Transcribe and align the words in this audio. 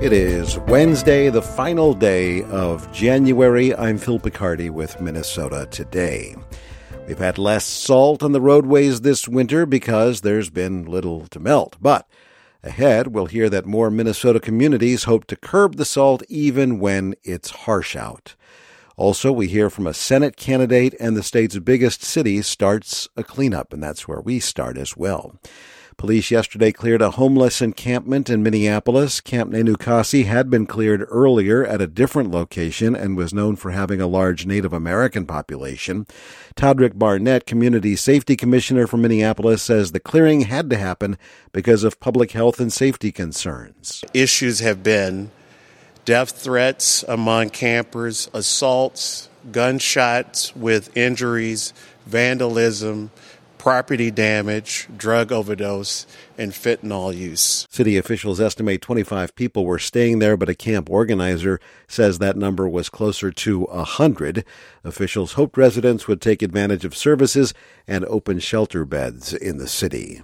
It 0.00 0.12
is 0.12 0.60
Wednesday, 0.60 1.28
the 1.28 1.42
final 1.42 1.92
day 1.92 2.44
of 2.44 2.90
January. 2.92 3.74
I'm 3.74 3.98
Phil 3.98 4.20
Picardi 4.20 4.70
with 4.70 5.00
Minnesota 5.00 5.66
Today. 5.72 6.36
We've 7.08 7.18
had 7.18 7.36
less 7.36 7.64
salt 7.64 8.22
on 8.22 8.30
the 8.30 8.40
roadways 8.40 9.00
this 9.00 9.26
winter 9.26 9.66
because 9.66 10.20
there's 10.20 10.50
been 10.50 10.84
little 10.84 11.26
to 11.26 11.40
melt. 11.40 11.78
But 11.80 12.08
ahead, 12.62 13.08
we'll 13.08 13.26
hear 13.26 13.50
that 13.50 13.66
more 13.66 13.90
Minnesota 13.90 14.38
communities 14.38 15.02
hope 15.02 15.26
to 15.26 15.36
curb 15.36 15.74
the 15.74 15.84
salt 15.84 16.22
even 16.28 16.78
when 16.78 17.16
it's 17.24 17.50
harsh 17.50 17.96
out. 17.96 18.36
Also, 18.96 19.32
we 19.32 19.48
hear 19.48 19.68
from 19.68 19.88
a 19.88 19.94
Senate 19.94 20.36
candidate 20.36 20.94
and 21.00 21.16
the 21.16 21.24
state's 21.24 21.58
biggest 21.58 22.04
city 22.04 22.40
starts 22.40 23.08
a 23.16 23.24
cleanup, 23.24 23.72
and 23.72 23.82
that's 23.82 24.06
where 24.06 24.20
we 24.20 24.38
start 24.38 24.78
as 24.78 24.96
well. 24.96 25.34
Police 25.98 26.30
yesterday 26.30 26.70
cleared 26.70 27.02
a 27.02 27.10
homeless 27.10 27.60
encampment 27.60 28.30
in 28.30 28.40
Minneapolis. 28.40 29.20
Camp 29.20 29.50
Nenookaasi 29.50 30.26
had 30.26 30.48
been 30.48 30.64
cleared 30.64 31.04
earlier 31.10 31.66
at 31.66 31.80
a 31.80 31.88
different 31.88 32.30
location 32.30 32.94
and 32.94 33.16
was 33.16 33.34
known 33.34 33.56
for 33.56 33.72
having 33.72 34.00
a 34.00 34.06
large 34.06 34.46
Native 34.46 34.72
American 34.72 35.26
population. 35.26 36.06
Todrick 36.54 36.96
Barnette, 36.96 37.46
Community 37.46 37.96
Safety 37.96 38.36
Commissioner 38.36 38.86
for 38.86 38.96
Minneapolis, 38.96 39.60
says 39.60 39.90
the 39.90 39.98
clearing 39.98 40.42
had 40.42 40.70
to 40.70 40.78
happen 40.78 41.18
because 41.50 41.82
of 41.82 41.98
public 41.98 42.30
health 42.30 42.60
and 42.60 42.72
safety 42.72 43.10
concerns. 43.10 44.04
Issues 44.14 44.60
have 44.60 44.84
been 44.84 45.32
death 46.04 46.30
threats 46.30 47.02
among 47.08 47.50
campers, 47.50 48.30
assaults, 48.32 49.28
gunshots 49.50 50.54
with 50.54 50.96
injuries, 50.96 51.72
vandalism, 52.06 53.10
property 53.58 54.10
damage, 54.10 54.88
drug 54.96 55.32
overdose, 55.32 56.06
and 56.36 56.52
fentanyl 56.52 57.16
use. 57.16 57.66
City 57.70 57.96
officials 57.96 58.40
estimate 58.40 58.80
25 58.80 59.34
people 59.34 59.64
were 59.64 59.78
staying 59.78 60.18
there, 60.18 60.36
but 60.36 60.48
a 60.48 60.54
camp 60.54 60.88
organizer 60.90 61.60
says 61.86 62.18
that 62.18 62.36
number 62.36 62.68
was 62.68 62.88
closer 62.88 63.30
to 63.30 63.60
100. 63.64 64.44
Officials 64.84 65.32
hoped 65.34 65.56
residents 65.56 66.06
would 66.06 66.20
take 66.20 66.42
advantage 66.42 66.84
of 66.84 66.96
services 66.96 67.52
and 67.86 68.04
open 68.06 68.38
shelter 68.38 68.84
beds 68.84 69.32
in 69.34 69.58
the 69.58 69.68
city. 69.68 70.20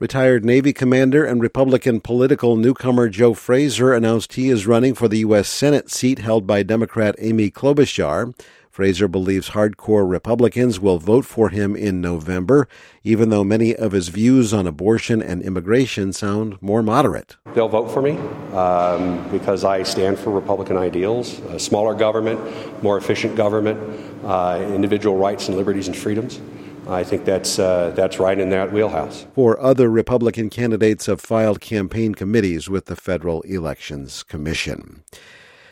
Retired 0.00 0.44
Navy 0.44 0.72
commander 0.72 1.24
and 1.24 1.42
Republican 1.42 2.00
political 2.00 2.54
newcomer 2.54 3.08
Joe 3.08 3.34
Fraser 3.34 3.92
announced 3.92 4.34
he 4.34 4.48
is 4.48 4.64
running 4.64 4.94
for 4.94 5.08
the 5.08 5.18
U.S. 5.18 5.48
Senate 5.48 5.90
seat 5.90 6.20
held 6.20 6.46
by 6.46 6.62
Democrat 6.62 7.16
Amy 7.18 7.50
Klobuchar. 7.50 8.32
Fraser 8.78 9.08
believes 9.08 9.50
hardcore 9.50 10.08
Republicans 10.08 10.78
will 10.78 10.98
vote 10.98 11.24
for 11.24 11.48
him 11.48 11.74
in 11.74 12.00
November, 12.00 12.68
even 13.02 13.28
though 13.28 13.42
many 13.42 13.74
of 13.74 13.90
his 13.90 14.06
views 14.06 14.54
on 14.54 14.68
abortion 14.68 15.20
and 15.20 15.42
immigration 15.42 16.12
sound 16.12 16.56
more 16.62 16.80
moderate. 16.80 17.36
They'll 17.54 17.66
vote 17.66 17.90
for 17.90 18.00
me 18.00 18.12
um, 18.56 19.28
because 19.32 19.64
I 19.64 19.82
stand 19.82 20.16
for 20.16 20.30
Republican 20.30 20.76
ideals 20.76 21.40
a 21.48 21.58
smaller 21.58 21.92
government, 21.92 22.38
more 22.80 22.96
efficient 22.96 23.34
government, 23.34 23.80
uh, 24.24 24.64
individual 24.68 25.16
rights 25.16 25.48
and 25.48 25.56
liberties 25.56 25.88
and 25.88 25.96
freedoms. 25.96 26.40
I 26.86 27.02
think 27.02 27.24
that's 27.24 27.58
uh, 27.58 27.90
that's 27.96 28.20
right 28.20 28.38
in 28.38 28.50
that 28.50 28.72
wheelhouse. 28.72 29.26
Four 29.34 29.58
other 29.58 29.90
Republican 29.90 30.50
candidates 30.50 31.06
have 31.06 31.20
filed 31.20 31.60
campaign 31.60 32.14
committees 32.14 32.70
with 32.70 32.84
the 32.84 32.94
Federal 32.94 33.40
Elections 33.40 34.22
Commission. 34.22 35.02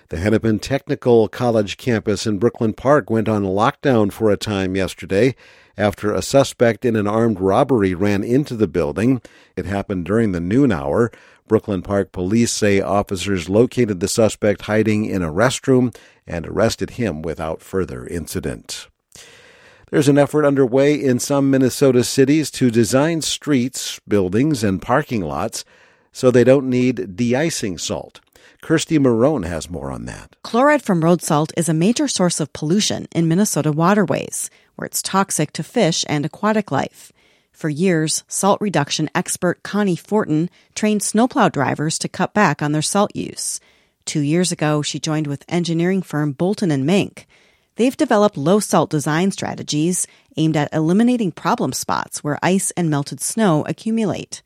The 0.08 0.18
Hennepin 0.18 0.60
Technical 0.60 1.26
College 1.26 1.76
campus 1.76 2.28
in 2.28 2.38
Brooklyn 2.38 2.74
Park 2.74 3.10
went 3.10 3.28
on 3.28 3.42
lockdown 3.42 4.12
for 4.12 4.30
a 4.30 4.36
time 4.36 4.76
yesterday 4.76 5.34
after 5.76 6.12
a 6.12 6.22
suspect 6.22 6.84
in 6.84 6.94
an 6.94 7.08
armed 7.08 7.40
robbery 7.40 7.92
ran 7.92 8.22
into 8.22 8.54
the 8.54 8.68
building. 8.68 9.20
It 9.56 9.66
happened 9.66 10.04
during 10.04 10.30
the 10.30 10.40
noon 10.40 10.70
hour. 10.70 11.10
Brooklyn 11.48 11.82
Park 11.82 12.12
police 12.12 12.52
say 12.52 12.80
officers 12.80 13.48
located 13.48 13.98
the 13.98 14.06
suspect 14.06 14.62
hiding 14.62 15.06
in 15.06 15.24
a 15.24 15.32
restroom 15.32 15.92
and 16.24 16.46
arrested 16.46 16.90
him 16.90 17.20
without 17.20 17.60
further 17.60 18.06
incident. 18.06 18.86
There's 19.90 20.08
an 20.08 20.18
effort 20.18 20.44
underway 20.44 20.94
in 20.94 21.18
some 21.18 21.50
Minnesota 21.50 22.04
cities 22.04 22.52
to 22.52 22.70
design 22.70 23.22
streets, 23.22 23.98
buildings, 24.06 24.62
and 24.62 24.80
parking 24.80 25.22
lots 25.22 25.64
so 26.12 26.30
they 26.30 26.44
don't 26.44 26.70
need 26.70 27.16
de-icing 27.16 27.76
salt. 27.76 28.20
Kirsti 28.62 28.98
Marohn 28.98 29.44
has 29.46 29.70
more 29.70 29.90
on 29.90 30.04
that. 30.06 30.36
Chloride 30.42 30.82
from 30.82 31.02
road 31.04 31.22
salt 31.22 31.52
is 31.56 31.68
a 31.68 31.74
major 31.74 32.08
source 32.08 32.40
of 32.40 32.52
pollution 32.52 33.06
in 33.12 33.28
Minnesota 33.28 33.72
waterways, 33.72 34.50
where 34.74 34.86
it's 34.86 35.02
toxic 35.02 35.52
to 35.52 35.62
fish 35.62 36.04
and 36.08 36.24
aquatic 36.24 36.70
life. 36.70 37.12
For 37.52 37.68
years, 37.68 38.22
salt 38.28 38.60
reduction 38.60 39.08
expert 39.14 39.62
Connie 39.62 39.96
Fortin 39.96 40.50
trained 40.74 41.02
snowplow 41.02 41.48
drivers 41.48 41.98
to 42.00 42.08
cut 42.08 42.34
back 42.34 42.60
on 42.60 42.72
their 42.72 42.82
salt 42.82 43.16
use. 43.16 43.60
Two 44.04 44.20
years 44.20 44.52
ago, 44.52 44.82
she 44.82 45.00
joined 45.00 45.26
with 45.26 45.44
engineering 45.48 46.02
firm 46.02 46.32
Bolton 46.32 46.70
and 46.70 46.84
Menk. 46.84 47.26
They've 47.76 47.96
developed 47.96 48.36
low 48.36 48.60
salt 48.60 48.90
design 48.90 49.32
strategies 49.32 50.06
aimed 50.36 50.56
at 50.56 50.72
eliminating 50.72 51.32
problem 51.32 51.72
spots 51.72 52.22
where 52.22 52.38
ice 52.42 52.70
and 52.72 52.90
melted 52.90 53.20
snow 53.20 53.64
accumulate. 53.66 54.42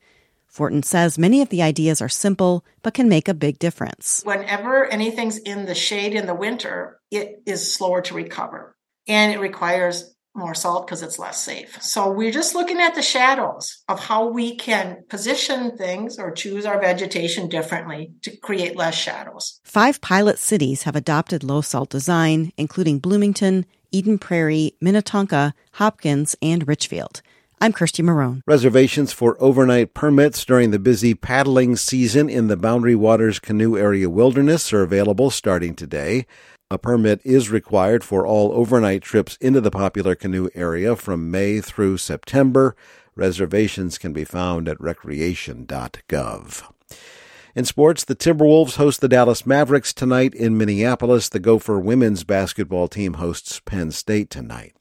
Fortin 0.51 0.83
says 0.83 1.17
many 1.17 1.41
of 1.41 1.47
the 1.47 1.61
ideas 1.61 2.01
are 2.01 2.09
simple, 2.09 2.65
but 2.83 2.93
can 2.93 3.07
make 3.07 3.29
a 3.29 3.33
big 3.33 3.57
difference. 3.57 4.21
Whenever 4.25 4.85
anything's 4.85 5.37
in 5.37 5.65
the 5.65 5.73
shade 5.73 6.13
in 6.13 6.27
the 6.27 6.35
winter, 6.35 6.99
it 7.09 7.41
is 7.45 7.73
slower 7.73 8.01
to 8.01 8.13
recover 8.13 8.75
and 9.07 9.31
it 9.31 9.39
requires 9.39 10.13
more 10.35 10.53
salt 10.53 10.85
because 10.85 11.01
it's 11.03 11.19
less 11.19 11.41
safe. 11.41 11.81
So 11.81 12.11
we're 12.11 12.31
just 12.31 12.53
looking 12.53 12.79
at 12.79 12.95
the 12.95 13.01
shadows 13.01 13.81
of 13.87 13.99
how 13.99 14.27
we 14.27 14.55
can 14.55 15.03
position 15.09 15.77
things 15.77 16.19
or 16.19 16.31
choose 16.31 16.65
our 16.65 16.79
vegetation 16.79 17.49
differently 17.49 18.13
to 18.23 18.35
create 18.37 18.75
less 18.77 18.95
shadows. 18.95 19.59
Five 19.63 20.01
pilot 20.01 20.37
cities 20.37 20.83
have 20.83 20.95
adopted 20.95 21.43
low 21.43 21.61
salt 21.61 21.89
design, 21.89 22.51
including 22.57 22.99
Bloomington, 22.99 23.65
Eden 23.91 24.19
Prairie, 24.19 24.73
Minnetonka, 24.79 25.53
Hopkins, 25.73 26.35
and 26.41 26.67
Richfield. 26.67 27.21
I'm 27.63 27.73
Kirsti 27.73 28.03
Marohn. 28.03 28.41
Reservations 28.47 29.13
for 29.13 29.37
overnight 29.39 29.93
permits 29.93 30.43
during 30.43 30.71
the 30.71 30.79
busy 30.79 31.13
paddling 31.13 31.75
season 31.75 32.27
in 32.27 32.47
the 32.47 32.57
Boundary 32.57 32.95
Waters 32.95 33.37
Canoe 33.37 33.77
Area 33.77 34.09
Wilderness 34.09 34.73
are 34.73 34.81
available 34.81 35.29
starting 35.29 35.75
today. 35.75 36.25
A 36.71 36.79
permit 36.79 37.21
is 37.23 37.51
required 37.51 38.03
for 38.03 38.25
all 38.25 38.51
overnight 38.53 39.03
trips 39.03 39.37
into 39.39 39.61
the 39.61 39.69
popular 39.69 40.15
canoe 40.15 40.49
area 40.55 40.95
from 40.95 41.29
May 41.29 41.61
through 41.61 41.99
September. 41.99 42.75
Reservations 43.15 43.99
can 43.99 44.11
be 44.11 44.25
found 44.25 44.67
at 44.67 44.81
recreation.gov. 44.81 46.63
In 47.53 47.65
sports, 47.65 48.03
the 48.03 48.15
Timberwolves 48.15 48.77
host 48.77 49.01
the 49.01 49.07
Dallas 49.07 49.45
Mavericks 49.45 49.93
tonight 49.93 50.33
in 50.33 50.57
Minneapolis. 50.57 51.29
The 51.29 51.39
Gopher 51.39 51.77
women's 51.77 52.23
basketball 52.23 52.87
team 52.87 53.15
hosts 53.15 53.59
Penn 53.59 53.91
State 53.91 54.31
tonight. 54.31 54.73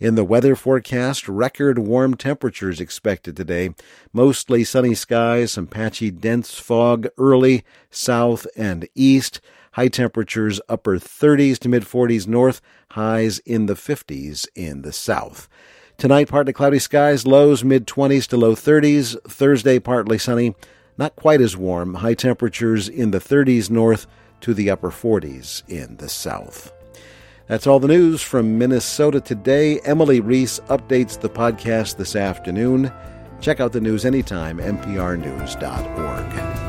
In 0.00 0.16
the 0.16 0.24
weather 0.24 0.56
forecast, 0.56 1.28
record 1.28 1.78
warm 1.78 2.16
temperatures 2.16 2.80
expected 2.80 3.36
today. 3.36 3.70
Mostly 4.12 4.64
sunny 4.64 4.94
skies, 4.94 5.52
some 5.52 5.68
patchy 5.68 6.10
dense 6.10 6.58
fog 6.58 7.06
early, 7.16 7.64
south 7.90 8.46
and 8.56 8.88
east. 8.94 9.40
High 9.72 9.88
temperatures 9.88 10.60
upper 10.68 10.98
30s 10.98 11.58
to 11.60 11.68
mid 11.68 11.84
40s 11.84 12.26
north, 12.26 12.60
highs 12.92 13.38
in 13.40 13.66
the 13.66 13.74
50s 13.74 14.46
in 14.54 14.82
the 14.82 14.92
south. 14.92 15.48
Tonight, 15.96 16.28
partly 16.28 16.52
cloudy 16.52 16.80
skies, 16.80 17.26
lows 17.26 17.62
mid 17.62 17.86
20s 17.86 18.26
to 18.28 18.36
low 18.36 18.54
30s. 18.56 19.16
Thursday, 19.28 19.78
partly 19.78 20.18
sunny, 20.18 20.56
not 20.98 21.14
quite 21.14 21.40
as 21.40 21.56
warm. 21.56 21.94
High 21.94 22.14
temperatures 22.14 22.88
in 22.88 23.12
the 23.12 23.20
30s 23.20 23.70
north 23.70 24.08
to 24.40 24.54
the 24.54 24.70
upper 24.70 24.90
40s 24.90 25.62
in 25.68 25.96
the 25.98 26.08
south. 26.08 26.72
That's 27.46 27.66
all 27.66 27.78
the 27.78 27.88
news 27.88 28.22
from 28.22 28.56
Minnesota 28.56 29.20
today. 29.20 29.78
Emily 29.80 30.20
Reese 30.20 30.60
updates 30.70 31.20
the 31.20 31.28
podcast 31.28 31.96
this 31.96 32.16
afternoon. 32.16 32.90
Check 33.40 33.60
out 33.60 33.72
the 33.72 33.82
news 33.82 34.06
anytime, 34.06 34.58
mprnews.org. 34.58 36.63